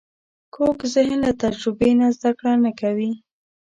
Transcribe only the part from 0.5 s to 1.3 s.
کوږ ذهن